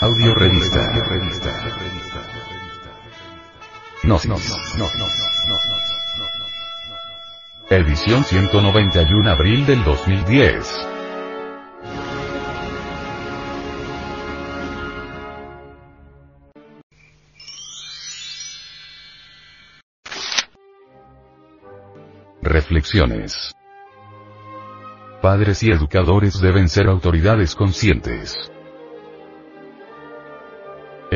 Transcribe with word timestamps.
Audio 0.00 0.32
revista. 0.32 0.92
Gnosis. 4.04 4.54
Edición 7.68 8.22
191 8.22 9.28
abril 9.28 9.66
del 9.66 9.82
2010. 9.82 10.86
Reflexiones. 22.42 23.52
Padres 25.20 25.64
y 25.64 25.72
educadores 25.72 26.40
deben 26.40 26.68
ser 26.68 26.86
autoridades 26.86 27.56
conscientes. 27.56 28.48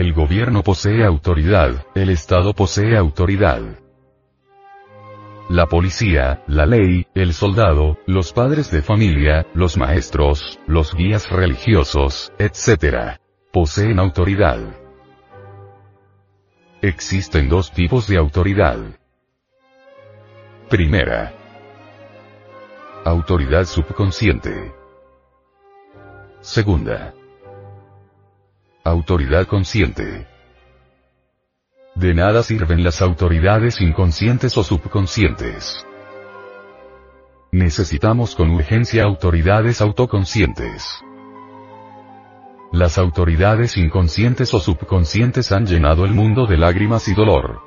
El 0.02 0.14
gobierno 0.14 0.64
posee 0.64 1.04
autoridad, 1.04 1.86
el 1.94 2.10
Estado 2.10 2.54
posee 2.54 2.96
autoridad. 2.96 3.60
La 5.48 5.66
policía, 5.66 6.42
la 6.48 6.66
ley, 6.66 7.06
el 7.14 7.32
soldado, 7.32 7.98
los 8.08 8.32
padres 8.32 8.68
de 8.72 8.82
familia, 8.82 9.46
los 9.54 9.76
maestros, 9.76 10.58
los 10.66 10.92
guías 10.92 11.30
religiosos, 11.30 12.32
etc. 12.40 13.20
Poseen 13.52 14.00
autoridad. 14.00 14.58
Existen 16.80 17.48
dos 17.48 17.70
tipos 17.70 18.08
de 18.08 18.16
autoridad. 18.16 18.78
Primera. 20.68 21.32
Autoridad 23.04 23.66
subconsciente. 23.66 24.74
Segunda. 26.40 27.14
Autoridad 28.84 29.46
consciente. 29.46 30.26
De 31.94 32.14
nada 32.14 32.42
sirven 32.42 32.82
las 32.82 33.00
autoridades 33.00 33.80
inconscientes 33.80 34.58
o 34.58 34.64
subconscientes. 34.64 35.86
Necesitamos 37.52 38.34
con 38.34 38.50
urgencia 38.50 39.04
autoridades 39.04 39.80
autoconscientes. 39.80 41.00
Las 42.72 42.98
autoridades 42.98 43.76
inconscientes 43.76 44.52
o 44.52 44.58
subconscientes 44.58 45.52
han 45.52 45.64
llenado 45.64 46.04
el 46.04 46.10
mundo 46.10 46.46
de 46.46 46.56
lágrimas 46.56 47.06
y 47.06 47.14
dolor. 47.14 47.60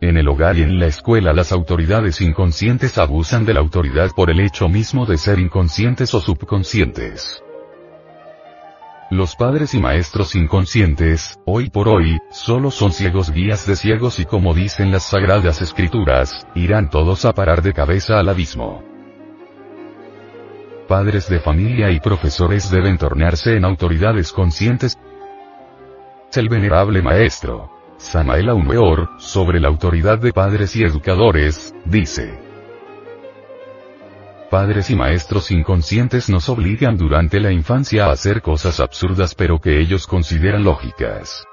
En 0.00 0.16
el 0.16 0.28
hogar 0.28 0.56
y 0.56 0.62
en 0.62 0.80
la 0.80 0.86
escuela 0.86 1.34
las 1.34 1.52
autoridades 1.52 2.22
inconscientes 2.22 2.96
abusan 2.96 3.44
de 3.44 3.52
la 3.52 3.60
autoridad 3.60 4.12
por 4.16 4.30
el 4.30 4.40
hecho 4.40 4.70
mismo 4.70 5.04
de 5.04 5.18
ser 5.18 5.38
inconscientes 5.38 6.14
o 6.14 6.22
subconscientes. 6.22 7.44
Los 9.12 9.36
padres 9.36 9.74
y 9.74 9.78
maestros 9.78 10.34
inconscientes, 10.34 11.38
hoy 11.44 11.68
por 11.68 11.86
hoy, 11.86 12.18
solo 12.30 12.70
son 12.70 12.92
ciegos 12.92 13.30
guías 13.30 13.66
de 13.66 13.76
ciegos 13.76 14.18
y 14.18 14.24
como 14.24 14.54
dicen 14.54 14.90
las 14.90 15.02
sagradas 15.02 15.60
escrituras, 15.60 16.46
irán 16.54 16.88
todos 16.88 17.26
a 17.26 17.34
parar 17.34 17.60
de 17.60 17.74
cabeza 17.74 18.18
al 18.18 18.30
abismo. 18.30 18.82
Padres 20.88 21.28
de 21.28 21.40
familia 21.40 21.90
y 21.90 22.00
profesores 22.00 22.70
deben 22.70 22.96
tornarse 22.96 23.54
en 23.54 23.66
autoridades 23.66 24.32
conscientes. 24.32 24.98
El 26.32 26.48
venerable 26.48 27.02
maestro, 27.02 27.70
Samael 27.98 28.48
Aumeor, 28.48 29.10
sobre 29.18 29.60
la 29.60 29.68
autoridad 29.68 30.20
de 30.20 30.32
padres 30.32 30.74
y 30.74 30.84
educadores, 30.84 31.74
dice, 31.84 32.51
padres 34.52 34.90
y 34.90 34.96
maestros 34.96 35.50
inconscientes 35.50 36.28
nos 36.28 36.50
obligan 36.50 36.98
durante 36.98 37.40
la 37.40 37.52
infancia 37.52 38.04
a 38.04 38.12
hacer 38.12 38.42
cosas 38.42 38.80
absurdas 38.80 39.34
pero 39.34 39.58
que 39.58 39.80
ellos 39.80 40.06
consideran 40.06 40.62
lógicas. 40.62 41.46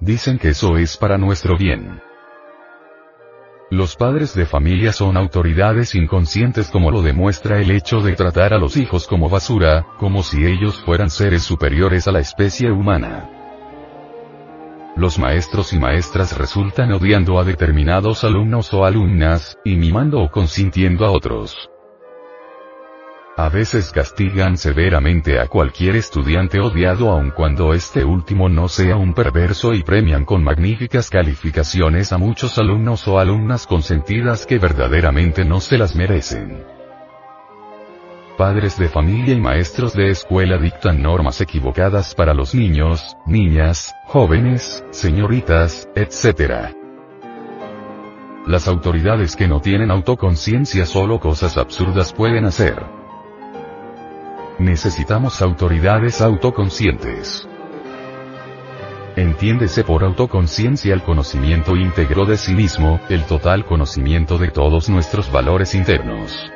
Dicen 0.00 0.38
que 0.38 0.48
eso 0.48 0.78
es 0.78 0.96
para 0.96 1.18
nuestro 1.18 1.58
bien. 1.58 2.00
Los 3.70 3.96
padres 3.96 4.34
de 4.34 4.46
familia 4.46 4.94
son 4.94 5.18
autoridades 5.18 5.94
inconscientes 5.94 6.70
como 6.70 6.90
lo 6.90 7.02
demuestra 7.02 7.60
el 7.60 7.70
hecho 7.70 8.00
de 8.00 8.14
tratar 8.14 8.54
a 8.54 8.58
los 8.58 8.78
hijos 8.78 9.06
como 9.06 9.28
basura, 9.28 9.84
como 9.98 10.22
si 10.22 10.46
ellos 10.46 10.80
fueran 10.86 11.10
seres 11.10 11.42
superiores 11.42 12.08
a 12.08 12.12
la 12.12 12.20
especie 12.20 12.72
humana 12.72 13.35
los 14.96 15.18
maestros 15.18 15.72
y 15.72 15.78
maestras 15.78 16.36
resultan 16.36 16.92
odiando 16.92 17.38
a 17.38 17.44
determinados 17.44 18.24
alumnos 18.24 18.72
o 18.72 18.84
alumnas, 18.84 19.58
y 19.64 19.76
mimando 19.76 20.20
o 20.20 20.30
consintiendo 20.30 21.04
a 21.04 21.10
otros. 21.10 21.70
A 23.38 23.50
veces 23.50 23.92
castigan 23.92 24.56
severamente 24.56 25.38
a 25.38 25.46
cualquier 25.46 25.96
estudiante 25.96 26.58
odiado 26.58 27.10
aun 27.10 27.30
cuando 27.30 27.74
este 27.74 28.02
último 28.02 28.48
no 28.48 28.66
sea 28.66 28.96
un 28.96 29.12
perverso 29.12 29.74
y 29.74 29.82
premian 29.82 30.24
con 30.24 30.42
magníficas 30.42 31.10
calificaciones 31.10 32.14
a 32.14 32.18
muchos 32.18 32.56
alumnos 32.56 33.06
o 33.06 33.18
alumnas 33.18 33.66
consentidas 33.66 34.46
que 34.46 34.58
verdaderamente 34.58 35.44
no 35.44 35.60
se 35.60 35.76
las 35.76 35.94
merecen. 35.94 36.75
Padres 38.36 38.78
de 38.78 38.90
familia 38.90 39.32
y 39.32 39.40
maestros 39.40 39.94
de 39.94 40.10
escuela 40.10 40.58
dictan 40.58 41.00
normas 41.00 41.40
equivocadas 41.40 42.14
para 42.14 42.34
los 42.34 42.54
niños, 42.54 43.16
niñas, 43.24 43.94
jóvenes, 44.04 44.84
señoritas, 44.90 45.88
etc. 45.94 46.74
Las 48.46 48.68
autoridades 48.68 49.36
que 49.36 49.48
no 49.48 49.60
tienen 49.60 49.90
autoconciencia 49.90 50.84
solo 50.84 51.18
cosas 51.18 51.56
absurdas 51.56 52.12
pueden 52.12 52.44
hacer. 52.44 52.84
Necesitamos 54.58 55.40
autoridades 55.40 56.20
autoconscientes. 56.20 57.48
Entiéndese 59.16 59.82
por 59.82 60.04
autoconciencia 60.04 60.92
el 60.92 61.02
conocimiento 61.02 61.74
íntegro 61.74 62.26
de 62.26 62.36
sí 62.36 62.52
mismo, 62.52 63.00
el 63.08 63.24
total 63.24 63.64
conocimiento 63.64 64.36
de 64.36 64.50
todos 64.50 64.90
nuestros 64.90 65.32
valores 65.32 65.74
internos. 65.74 66.52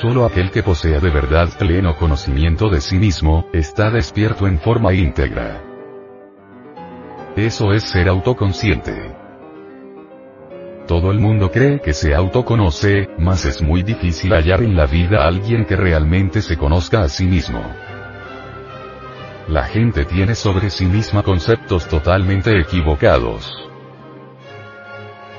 Solo 0.00 0.24
aquel 0.26 0.50
que 0.50 0.64
posea 0.64 0.98
de 0.98 1.08
verdad 1.08 1.48
pleno 1.56 1.96
conocimiento 1.96 2.68
de 2.68 2.80
sí 2.80 2.98
mismo, 2.98 3.46
está 3.52 3.92
despierto 3.92 4.48
en 4.48 4.58
forma 4.58 4.92
íntegra. 4.92 5.62
Eso 7.36 7.72
es 7.72 7.84
ser 7.84 8.08
autoconsciente. 8.08 9.14
Todo 10.88 11.12
el 11.12 11.20
mundo 11.20 11.52
cree 11.52 11.80
que 11.80 11.92
se 11.92 12.12
autoconoce, 12.12 13.08
mas 13.18 13.44
es 13.44 13.62
muy 13.62 13.84
difícil 13.84 14.32
hallar 14.32 14.64
en 14.64 14.76
la 14.76 14.86
vida 14.86 15.22
a 15.22 15.28
alguien 15.28 15.64
que 15.64 15.76
realmente 15.76 16.42
se 16.42 16.56
conozca 16.56 17.02
a 17.02 17.08
sí 17.08 17.26
mismo. 17.26 17.62
La 19.46 19.62
gente 19.62 20.04
tiene 20.06 20.34
sobre 20.34 20.70
sí 20.70 20.86
misma 20.86 21.22
conceptos 21.22 21.86
totalmente 21.86 22.58
equivocados. 22.58 23.56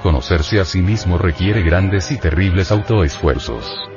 Conocerse 0.02 0.62
a 0.62 0.66
sí 0.66 0.82
mismo 0.82 1.18
requiere 1.18 1.62
grandes 1.62 2.10
y 2.10 2.18
terribles 2.18 2.72
autoesfuerzos. 2.72 3.95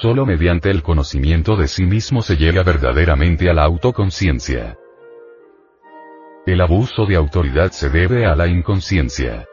Solo 0.00 0.24
mediante 0.24 0.70
el 0.70 0.82
conocimiento 0.82 1.54
de 1.54 1.68
sí 1.68 1.84
mismo 1.84 2.22
se 2.22 2.36
llega 2.38 2.62
verdaderamente 2.62 3.50
a 3.50 3.52
la 3.52 3.64
autoconciencia. 3.64 4.78
El 6.46 6.62
abuso 6.62 7.04
de 7.04 7.14
autoridad 7.14 7.72
se 7.72 7.90
debe 7.90 8.24
a 8.24 8.34
la 8.34 8.46
inconsciencia. 8.46 9.44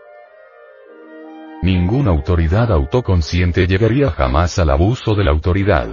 Ninguna 1.61 2.11
autoridad 2.11 2.71
autoconsciente 2.71 3.67
llegaría 3.67 4.11
jamás 4.11 4.57
al 4.59 4.69
abuso 4.69 5.13
de 5.13 5.25
la 5.25 5.31
autoridad. 5.31 5.89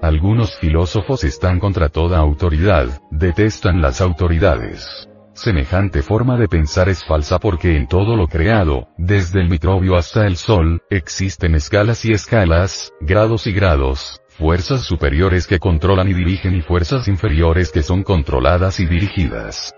Algunos 0.00 0.56
filósofos 0.58 1.22
están 1.22 1.60
contra 1.60 1.90
toda 1.90 2.18
autoridad, 2.18 2.88
detestan 3.10 3.82
las 3.82 4.00
autoridades. 4.00 5.06
Semejante 5.34 6.02
forma 6.02 6.38
de 6.38 6.46
pensar 6.46 6.88
es 6.88 7.04
falsa 7.04 7.40
porque 7.40 7.76
en 7.76 7.88
todo 7.88 8.14
lo 8.14 8.28
creado, 8.28 8.86
desde 8.96 9.40
el 9.40 9.48
microbio 9.48 9.96
hasta 9.96 10.28
el 10.28 10.36
sol, 10.36 10.80
existen 10.90 11.56
escalas 11.56 12.04
y 12.04 12.12
escalas, 12.12 12.92
grados 13.00 13.48
y 13.48 13.52
grados, 13.52 14.20
fuerzas 14.28 14.82
superiores 14.82 15.48
que 15.48 15.58
controlan 15.58 16.08
y 16.08 16.14
dirigen 16.14 16.54
y 16.54 16.62
fuerzas 16.62 17.08
inferiores 17.08 17.72
que 17.72 17.82
son 17.82 18.04
controladas 18.04 18.78
y 18.78 18.86
dirigidas. 18.86 19.74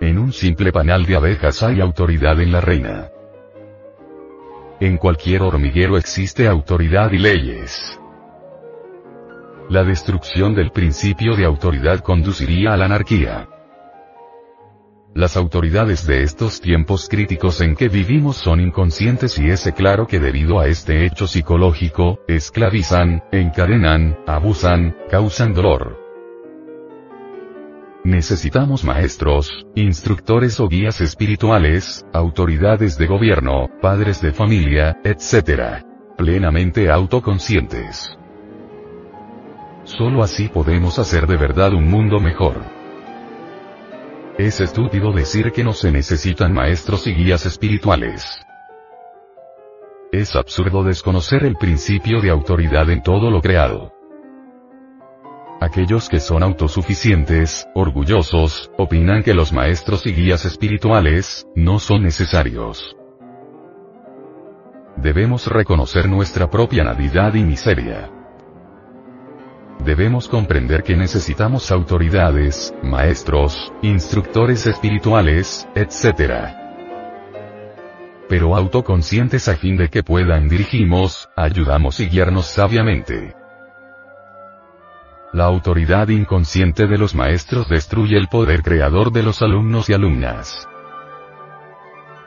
En 0.00 0.18
un 0.18 0.32
simple 0.32 0.72
panal 0.72 1.06
de 1.06 1.14
abejas 1.14 1.62
hay 1.62 1.80
autoridad 1.80 2.40
en 2.40 2.50
la 2.50 2.60
reina. 2.60 3.10
En 4.80 4.96
cualquier 4.96 5.42
hormiguero 5.42 5.96
existe 5.96 6.48
autoridad 6.48 7.12
y 7.12 7.18
leyes. 7.18 7.96
La 9.70 9.84
destrucción 9.84 10.52
del 10.52 10.72
principio 10.72 11.36
de 11.36 11.44
autoridad 11.44 12.00
conduciría 12.00 12.74
a 12.74 12.76
la 12.76 12.86
anarquía. 12.86 13.48
Las 15.14 15.36
autoridades 15.36 16.08
de 16.08 16.24
estos 16.24 16.60
tiempos 16.60 17.08
críticos 17.08 17.60
en 17.60 17.76
que 17.76 17.88
vivimos 17.88 18.36
son 18.36 18.60
inconscientes 18.60 19.38
y 19.38 19.48
es 19.48 19.70
claro 19.76 20.08
que 20.08 20.18
debido 20.18 20.58
a 20.58 20.66
este 20.66 21.06
hecho 21.06 21.28
psicológico, 21.28 22.18
esclavizan, 22.26 23.22
encadenan, 23.30 24.18
abusan, 24.26 24.96
causan 25.08 25.54
dolor. 25.54 26.00
Necesitamos 28.02 28.82
maestros, 28.82 29.64
instructores 29.76 30.58
o 30.58 30.66
guías 30.66 31.00
espirituales, 31.00 32.04
autoridades 32.12 32.98
de 32.98 33.06
gobierno, 33.06 33.68
padres 33.80 34.20
de 34.20 34.32
familia, 34.32 34.98
etc. 35.04 35.84
plenamente 36.18 36.90
autoconscientes. 36.90 38.18
Solo 39.84 40.24
así 40.24 40.48
podemos 40.48 40.98
hacer 40.98 41.28
de 41.28 41.36
verdad 41.36 41.72
un 41.72 41.88
mundo 41.88 42.18
mejor. 42.18 42.73
Es 44.38 44.60
estúpido 44.60 45.12
decir 45.12 45.52
que 45.52 45.62
no 45.62 45.72
se 45.72 45.92
necesitan 45.92 46.52
maestros 46.52 47.06
y 47.06 47.14
guías 47.14 47.46
espirituales. 47.46 48.40
Es 50.10 50.34
absurdo 50.34 50.82
desconocer 50.82 51.44
el 51.44 51.54
principio 51.54 52.20
de 52.20 52.30
autoridad 52.30 52.90
en 52.90 53.00
todo 53.00 53.30
lo 53.30 53.40
creado. 53.40 53.92
Aquellos 55.60 56.08
que 56.08 56.18
son 56.18 56.42
autosuficientes, 56.42 57.68
orgullosos, 57.76 58.72
opinan 58.76 59.22
que 59.22 59.34
los 59.34 59.52
maestros 59.52 60.04
y 60.04 60.12
guías 60.12 60.44
espirituales, 60.44 61.46
no 61.54 61.78
son 61.78 62.02
necesarios. 62.02 62.96
Debemos 64.96 65.46
reconocer 65.46 66.08
nuestra 66.08 66.50
propia 66.50 66.82
nadidad 66.82 67.34
y 67.34 67.44
miseria. 67.44 68.23
Debemos 69.84 70.28
comprender 70.28 70.82
que 70.82 70.96
necesitamos 70.96 71.70
autoridades, 71.70 72.74
maestros, 72.82 73.70
instructores 73.82 74.66
espirituales, 74.66 75.68
etc. 75.74 76.54
Pero 78.26 78.56
autoconscientes 78.56 79.46
a 79.48 79.56
fin 79.56 79.76
de 79.76 79.90
que 79.90 80.02
puedan 80.02 80.48
dirigirnos, 80.48 81.28
ayudamos 81.36 82.00
y 82.00 82.08
guiarnos 82.08 82.46
sabiamente. 82.46 83.34
La 85.34 85.44
autoridad 85.44 86.08
inconsciente 86.08 86.86
de 86.86 86.96
los 86.96 87.14
maestros 87.14 87.68
destruye 87.68 88.16
el 88.16 88.28
poder 88.28 88.62
creador 88.62 89.12
de 89.12 89.22
los 89.22 89.42
alumnos 89.42 89.90
y 89.90 89.92
alumnas. 89.92 90.66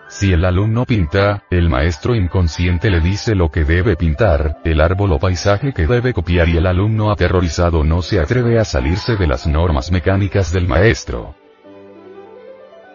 Si 0.10 0.32
el 0.32 0.46
alumno 0.46 0.86
pinta, 0.86 1.44
el 1.50 1.70
maestro 1.70 2.16
inconsciente 2.16 2.90
le 2.90 3.02
dice 3.02 3.36
lo 3.36 3.50
que 3.52 3.66
debe 3.66 3.96
pintar, 3.96 4.58
el 4.64 4.80
árbol 4.80 5.12
o 5.12 5.20
paisaje 5.20 5.74
que 5.74 5.86
debe 5.86 6.14
copiar 6.14 6.48
y 6.48 6.58
el 6.58 6.66
alumno 6.66 7.12
aterrorizado 7.12 7.84
no 7.84 8.02
se 8.02 8.20
atreve 8.20 8.58
a 8.58 8.66
salirse 8.66 9.18
de 9.18 9.28
las 9.28 9.46
normas 9.48 9.92
mecánicas 9.92 10.54
del 10.54 10.68
maestro. 10.68 11.36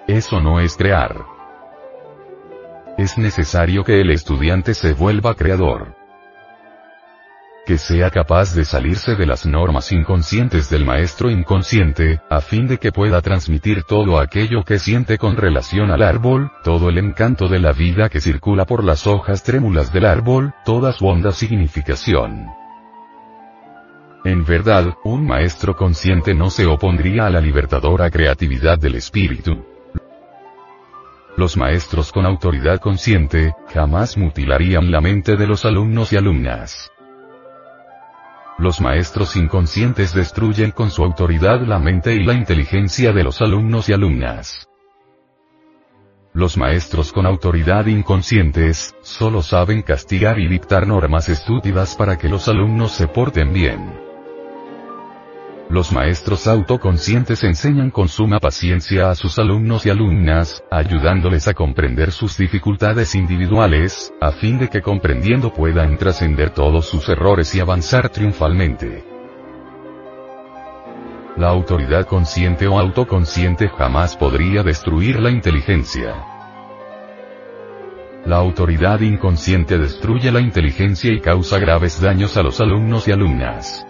Eso 0.09 0.41
no 0.41 0.61
es 0.61 0.77
crear. 0.77 1.27
Es 2.97 3.19
necesario 3.19 3.85
que 3.85 4.01
el 4.01 4.11
estudiante 4.11 4.75
se 4.75 4.93
vuelva 4.95 5.35
creador 5.35 6.02
que 7.65 7.79
sea 7.79 8.11
capaz 8.11 8.55
de 8.55 8.65
salirse 8.65 9.15
de 9.15 9.27
las 9.27 9.47
normas 9.47 9.93
inconscientes 9.93 10.69
del 10.69 10.85
maestro 10.85 11.31
inconsciente, 11.31 12.21
a 12.29 12.41
fin 12.41 12.67
de 12.67 12.79
que 12.79 12.91
pueda 12.91 13.21
transmitir 13.21 13.85
todo 13.85 14.19
aquello 14.19 14.65
que 14.65 14.79
siente 14.79 15.17
con 15.17 15.37
relación 15.37 15.91
al 15.91 16.03
árbol, 16.03 16.51
todo 16.65 16.89
el 16.89 16.99
encanto 16.99 17.49
de 17.49 17.61
la 17.61 17.73
vida 17.73 18.09
que 18.09 18.21
circula 18.21 18.65
por 18.65 18.83
las 18.83 19.07
hojas 19.07 19.45
trémulas 19.45 19.93
del 19.93 20.07
árbol, 20.07 20.53
toda 20.65 20.93
su 20.93 21.07
honda 21.07 21.31
significación. 21.33 22.47
En 24.25 24.45
verdad, 24.45 24.95
un 25.05 25.27
maestro 25.27 25.77
consciente 25.77 26.35
no 26.35 26.51
se 26.51 26.67
opondría 26.67 27.27
a 27.27 27.31
la 27.31 27.41
libertadora 27.41 28.11
creatividad 28.11 28.79
del 28.79 28.97
espíritu. 28.97 29.65
Los 31.37 31.57
maestros 31.57 32.13
con 32.13 32.27
autoridad 32.27 32.79
consciente, 32.79 33.55
jamás 33.73 34.17
mutilarían 34.17 34.91
la 34.91 35.01
mente 35.01 35.37
de 35.37 35.47
los 35.47 35.65
alumnos 35.65 36.13
y 36.13 36.17
alumnas. 36.17 36.92
Los 38.59 38.81
maestros 38.81 39.37
inconscientes 39.37 40.15
destruyen 40.15 40.71
con 40.71 40.91
su 40.91 41.03
autoridad 41.03 41.63
la 41.63 41.79
mente 41.79 42.15
y 42.15 42.23
la 42.23 42.35
inteligencia 42.35 43.13
de 43.13 43.25
los 43.25 43.41
alumnos 43.41 43.89
y 43.89 43.93
alumnas. 43.93 44.69
Los 46.35 46.57
maestros 46.57 47.13
con 47.13 47.27
autoridad 47.27 47.87
inconscientes, 47.87 48.95
solo 49.03 49.43
saben 49.43 49.83
castigar 49.83 50.39
y 50.39 50.49
dictar 50.49 50.87
normas 50.87 51.29
estúpidas 51.29 51.95
para 51.97 52.17
que 52.17 52.29
los 52.29 52.49
alumnos 52.49 52.93
se 52.93 53.09
porten 53.09 53.53
bien. 53.53 54.12
Los 55.73 55.91
maestros 55.91 56.47
autoconscientes 56.49 57.43
enseñan 57.45 57.91
con 57.91 58.07
suma 58.07 58.41
paciencia 58.41 59.09
a 59.09 59.15
sus 59.15 59.39
alumnos 59.39 59.87
y 59.87 59.89
alumnas, 59.89 60.63
ayudándoles 60.71 61.49
a 61.49 61.55
comprender 61.55 62.13
sus 62.13 62.37
dificultades 62.37 63.15
individuales, 63.15 64.13
a 64.21 64.33
fin 64.33 64.59
de 64.59 64.69
que 64.69 64.83
comprendiendo 64.83 65.51
puedan 65.51 65.97
trascender 65.97 66.51
todos 66.51 66.85
sus 66.85 67.09
errores 67.09 67.55
y 67.55 67.61
avanzar 67.61 68.11
triunfalmente. 68.11 69.03
La 71.39 71.49
autoridad 71.49 72.07
consciente 72.07 72.67
o 72.67 72.79
autoconsciente 72.79 73.71
jamás 73.71 74.15
podría 74.15 74.63
destruir 74.63 75.21
la 75.21 75.31
inteligencia. 75.31 76.23
La 78.27 78.37
autoridad 78.37 79.01
inconsciente 79.01 79.79
destruye 79.79 80.31
la 80.31 80.41
inteligencia 80.41 81.11
y 81.11 81.21
causa 81.23 81.59
graves 81.59 81.99
daños 81.99 82.37
a 82.37 82.43
los 82.43 82.61
alumnos 82.61 83.09
y 83.09 83.13
alumnas. 83.13 83.87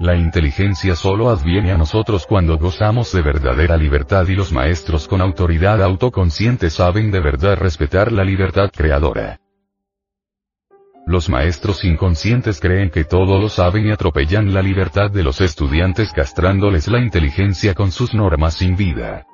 La 0.00 0.14
inteligencia 0.14 0.94
solo 0.94 1.28
adviene 1.28 1.72
a 1.72 1.76
nosotros 1.76 2.24
cuando 2.24 2.56
gozamos 2.56 3.10
de 3.12 3.20
verdadera 3.20 3.76
libertad 3.76 4.28
y 4.28 4.36
los 4.36 4.52
maestros 4.52 5.08
con 5.08 5.20
autoridad 5.20 5.82
autoconsciente 5.82 6.70
saben 6.70 7.10
de 7.10 7.18
verdad 7.18 7.56
respetar 7.56 8.12
la 8.12 8.22
libertad 8.22 8.70
creadora. 8.72 9.40
Los 11.04 11.28
maestros 11.28 11.82
inconscientes 11.84 12.60
creen 12.60 12.90
que 12.90 13.02
todo 13.02 13.40
lo 13.40 13.48
saben 13.48 13.88
y 13.88 13.90
atropellan 13.90 14.54
la 14.54 14.62
libertad 14.62 15.10
de 15.10 15.24
los 15.24 15.40
estudiantes 15.40 16.12
castrándoles 16.12 16.86
la 16.86 17.00
inteligencia 17.00 17.74
con 17.74 17.90
sus 17.90 18.14
normas 18.14 18.54
sin 18.54 18.76
vida. 18.76 19.26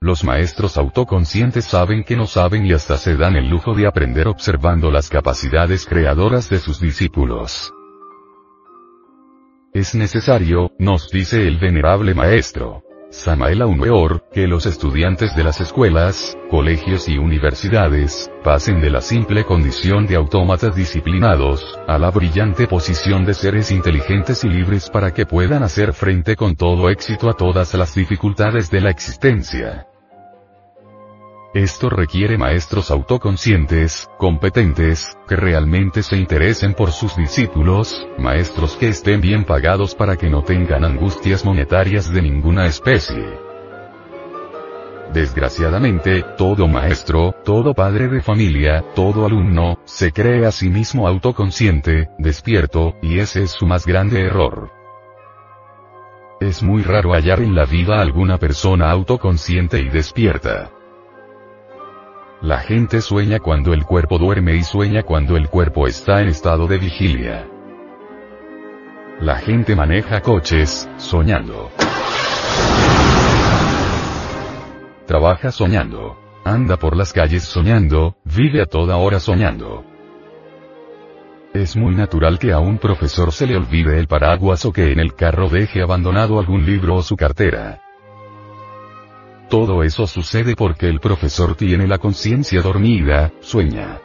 Los 0.00 0.24
maestros 0.24 0.76
autoconscientes 0.76 1.64
saben 1.64 2.02
que 2.02 2.16
no 2.16 2.26
saben 2.26 2.66
y 2.66 2.72
hasta 2.72 2.96
se 2.96 3.16
dan 3.16 3.36
el 3.36 3.48
lujo 3.48 3.72
de 3.72 3.86
aprender 3.86 4.26
observando 4.26 4.90
las 4.90 5.08
capacidades 5.08 5.86
creadoras 5.86 6.50
de 6.50 6.58
sus 6.58 6.80
discípulos. 6.80 7.72
Es 9.76 9.94
necesario, 9.94 10.70
nos 10.78 11.10
dice 11.10 11.46
el 11.46 11.58
venerable 11.58 12.14
maestro. 12.14 12.82
Samael 13.10 13.62
Weor, 13.62 14.24
que 14.32 14.46
los 14.46 14.64
estudiantes 14.64 15.36
de 15.36 15.44
las 15.44 15.60
escuelas, 15.60 16.34
colegios 16.50 17.10
y 17.10 17.18
universidades, 17.18 18.30
pasen 18.42 18.80
de 18.80 18.88
la 18.88 19.02
simple 19.02 19.44
condición 19.44 20.06
de 20.06 20.16
autómatas 20.16 20.74
disciplinados, 20.74 21.78
a 21.86 21.98
la 21.98 22.10
brillante 22.10 22.66
posición 22.66 23.26
de 23.26 23.34
seres 23.34 23.70
inteligentes 23.70 24.44
y 24.44 24.48
libres 24.48 24.88
para 24.88 25.12
que 25.12 25.26
puedan 25.26 25.62
hacer 25.62 25.92
frente 25.92 26.36
con 26.36 26.56
todo 26.56 26.88
éxito 26.88 27.28
a 27.28 27.34
todas 27.34 27.74
las 27.74 27.94
dificultades 27.94 28.70
de 28.70 28.80
la 28.80 28.88
existencia. 28.88 29.88
Esto 31.56 31.88
requiere 31.88 32.36
maestros 32.36 32.90
autoconscientes, 32.90 34.10
competentes, 34.18 35.16
que 35.26 35.36
realmente 35.36 36.02
se 36.02 36.18
interesen 36.18 36.74
por 36.74 36.92
sus 36.92 37.16
discípulos, 37.16 38.06
maestros 38.18 38.76
que 38.76 38.88
estén 38.88 39.22
bien 39.22 39.46
pagados 39.46 39.94
para 39.94 40.18
que 40.18 40.28
no 40.28 40.42
tengan 40.42 40.84
angustias 40.84 41.46
monetarias 41.46 42.12
de 42.12 42.20
ninguna 42.20 42.66
especie. 42.66 43.24
Desgraciadamente, 45.14 46.22
todo 46.36 46.68
maestro, 46.68 47.34
todo 47.42 47.72
padre 47.72 48.08
de 48.08 48.20
familia, 48.20 48.84
todo 48.94 49.24
alumno, 49.24 49.78
se 49.86 50.12
cree 50.12 50.44
a 50.44 50.52
sí 50.52 50.68
mismo 50.68 51.08
autoconsciente, 51.08 52.10
despierto, 52.18 52.96
y 53.00 53.18
ese 53.18 53.44
es 53.44 53.52
su 53.52 53.64
más 53.64 53.86
grande 53.86 54.20
error. 54.20 54.70
Es 56.38 56.62
muy 56.62 56.82
raro 56.82 57.14
hallar 57.14 57.40
en 57.40 57.54
la 57.54 57.64
vida 57.64 57.98
alguna 57.98 58.36
persona 58.36 58.90
autoconsciente 58.90 59.80
y 59.80 59.88
despierta. 59.88 60.75
La 62.42 62.58
gente 62.58 63.00
sueña 63.00 63.40
cuando 63.40 63.72
el 63.72 63.84
cuerpo 63.84 64.18
duerme 64.18 64.56
y 64.56 64.62
sueña 64.62 65.02
cuando 65.02 65.38
el 65.38 65.48
cuerpo 65.48 65.86
está 65.86 66.20
en 66.20 66.28
estado 66.28 66.66
de 66.66 66.76
vigilia. 66.76 67.48
La 69.20 69.36
gente 69.36 69.74
maneja 69.74 70.20
coches, 70.20 70.86
soñando. 70.98 71.70
Trabaja 75.06 75.50
soñando. 75.50 76.18
Anda 76.44 76.76
por 76.76 76.94
las 76.94 77.14
calles 77.14 77.42
soñando, 77.42 78.16
vive 78.24 78.60
a 78.60 78.66
toda 78.66 78.98
hora 78.98 79.18
soñando. 79.18 79.84
Es 81.54 81.74
muy 81.74 81.94
natural 81.94 82.38
que 82.38 82.52
a 82.52 82.58
un 82.58 82.76
profesor 82.76 83.32
se 83.32 83.46
le 83.46 83.56
olvide 83.56 83.98
el 83.98 84.08
paraguas 84.08 84.66
o 84.66 84.72
que 84.72 84.92
en 84.92 85.00
el 85.00 85.14
carro 85.14 85.48
deje 85.48 85.80
abandonado 85.80 86.38
algún 86.38 86.66
libro 86.66 86.96
o 86.96 87.02
su 87.02 87.16
cartera. 87.16 87.85
Todo 89.48 89.84
eso 89.84 90.06
sucede 90.06 90.56
porque 90.56 90.88
el 90.88 90.98
profesor 90.98 91.54
tiene 91.54 91.86
la 91.86 91.98
conciencia 91.98 92.62
dormida, 92.62 93.32
sueña. 93.40 94.00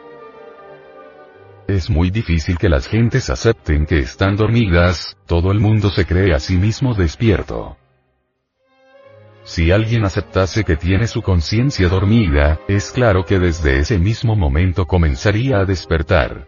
Es 1.67 1.89
muy 1.89 2.11
difícil 2.11 2.57
que 2.57 2.69
las 2.69 2.87
gentes 2.87 3.29
acepten 3.29 3.85
que 3.85 3.99
están 3.99 4.35
dormidas, 4.35 5.17
todo 5.25 5.51
el 5.51 5.59
mundo 5.59 5.89
se 5.89 6.05
cree 6.05 6.33
a 6.33 6.39
sí 6.39 6.57
mismo 6.57 6.93
despierto. 6.93 7.77
Si 9.43 9.71
alguien 9.71 10.05
aceptase 10.05 10.63
que 10.63 10.75
tiene 10.75 11.07
su 11.07 11.23
conciencia 11.23 11.89
dormida, 11.89 12.59
es 12.67 12.91
claro 12.91 13.25
que 13.25 13.39
desde 13.39 13.79
ese 13.79 13.97
mismo 13.97 14.35
momento 14.35 14.85
comenzaría 14.85 15.57
a 15.57 15.65
despertar. 15.65 16.47